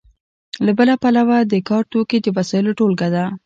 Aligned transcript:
له 0.65 0.71
بله 0.77 0.93
پلوه 1.03 1.37
د 1.51 1.53
کار 1.69 1.83
توکي 1.91 2.17
د 2.21 2.27
وسایلو 2.37 2.77
ټولګه 2.79 3.07
ده. 3.15 3.25